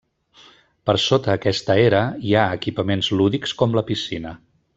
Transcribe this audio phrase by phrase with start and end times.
[0.89, 1.99] Per sota aquesta era,
[2.29, 4.35] hi ha equipaments lúdics com la piscina.